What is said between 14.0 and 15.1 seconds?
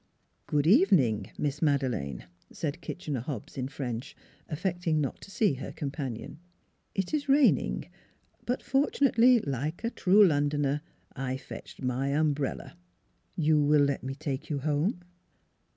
me take you home